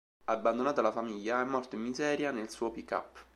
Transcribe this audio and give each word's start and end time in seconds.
Abbandonata 0.25 0.81
la 0.81 0.91
famiglia, 0.91 1.41
è 1.41 1.43
morto 1.43 1.75
in 1.75 1.83
miseria 1.83 2.31
nel 2.31 2.49
suo 2.49 2.71
pick-up. 2.71 3.23